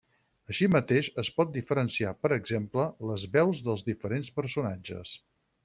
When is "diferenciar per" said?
1.57-2.33